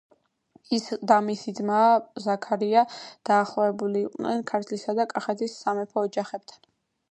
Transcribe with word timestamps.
ის 0.77 0.85
და 1.11 1.17
მისი 1.25 1.53
ძმა 1.59 1.81
ზაქარია 2.23 2.83
დაახლოებული 3.31 4.03
იყვნენ 4.07 4.43
ქართლისა 4.53 4.99
და 5.01 5.09
კახეთის 5.15 5.59
სამეფო 5.63 6.09
ოჯახებთან. 6.09 6.69